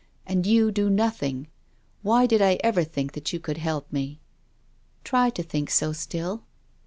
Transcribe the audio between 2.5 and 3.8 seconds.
ever think that you could